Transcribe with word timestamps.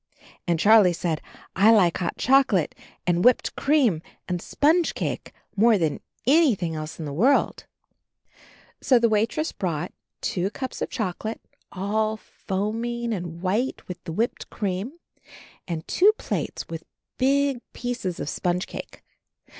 And 0.47 0.59
Charlie 0.59 0.93
said, 0.93 1.21
"I 1.55 1.69
like 1.69 1.99
hot 1.99 2.17
chocolate 2.17 2.73
and 3.05 3.23
whipped 3.23 3.55
cream 3.55 4.01
and 4.27 4.41
sponge 4.41 4.95
cake 4.95 5.31
more 5.55 5.77
than 5.77 5.99
anything 6.25 6.73
else 6.73 6.97
in 6.97 7.05
the 7.05 7.13
world." 7.13 7.67
58 8.29 8.35
CHARLIE 8.35 8.39
So 8.81 8.97
the 8.99 9.09
waitress 9.09 9.51
brought 9.51 9.93
two 10.19 10.49
cups 10.49 10.81
of 10.81 10.89
choco 10.89 11.27
late, 11.27 11.41
all 11.71 12.17
foaming 12.17 13.13
and 13.13 13.43
white 13.43 13.87
with 13.87 14.03
the 14.05 14.11
whipped 14.11 14.49
cream, 14.49 14.93
and 15.67 15.87
two 15.87 16.13
plates 16.17 16.65
with 16.67 16.83
big 17.19 17.61
pieces 17.73 18.19
of 18.19 18.27
sponge 18.27 18.65
cake. 18.65 19.03